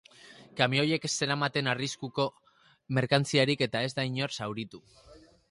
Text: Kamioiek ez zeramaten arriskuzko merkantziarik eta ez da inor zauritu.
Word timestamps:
Kamioiek 0.59 1.03
ez 1.09 1.11
zeramaten 1.25 1.69
arriskuzko 1.73 2.25
merkantziarik 2.99 3.63
eta 3.69 3.85
ez 3.91 3.93
da 4.01 4.09
inor 4.15 4.37
zauritu. 4.41 4.83